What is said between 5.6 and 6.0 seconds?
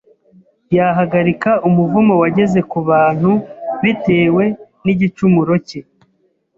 cye.